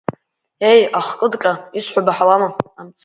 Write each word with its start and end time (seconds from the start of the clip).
Еи, 0.69 0.81
ахкыдҟьа, 0.99 1.53
исҳәо 1.77 2.01
баҳауама! 2.05 2.49